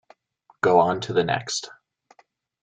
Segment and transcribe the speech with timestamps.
[0.61, 1.69] Go on to the next.